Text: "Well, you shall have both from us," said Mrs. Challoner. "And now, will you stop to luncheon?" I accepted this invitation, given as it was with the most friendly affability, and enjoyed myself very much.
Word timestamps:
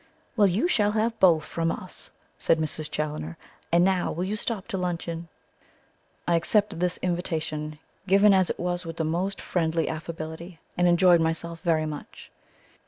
"Well, 0.35 0.47
you 0.47 0.67
shall 0.67 0.93
have 0.93 1.19
both 1.19 1.45
from 1.45 1.71
us," 1.71 2.09
said 2.39 2.57
Mrs. 2.57 2.89
Challoner. 2.89 3.37
"And 3.71 3.85
now, 3.85 4.11
will 4.11 4.23
you 4.23 4.35
stop 4.35 4.67
to 4.69 4.77
luncheon?" 4.79 5.27
I 6.27 6.33
accepted 6.33 6.79
this 6.79 6.97
invitation, 7.03 7.77
given 8.07 8.33
as 8.33 8.49
it 8.49 8.59
was 8.59 8.83
with 8.83 8.97
the 8.97 9.03
most 9.03 9.39
friendly 9.39 9.87
affability, 9.87 10.57
and 10.75 10.87
enjoyed 10.87 11.21
myself 11.21 11.61
very 11.61 11.85
much. 11.85 12.31